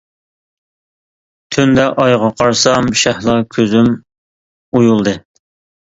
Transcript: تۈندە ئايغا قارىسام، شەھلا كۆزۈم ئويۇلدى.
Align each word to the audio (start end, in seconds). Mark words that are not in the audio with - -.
تۈندە 1.57 1.85
ئايغا 2.05 2.31
قارىسام، 2.41 2.91
شەھلا 3.05 3.39
كۆزۈم 3.57 3.95
ئويۇلدى. 3.97 5.19